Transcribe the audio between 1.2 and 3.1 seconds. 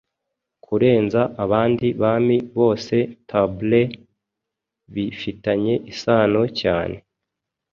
abandi bami bose